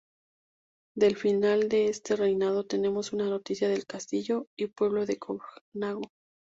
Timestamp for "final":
1.15-1.69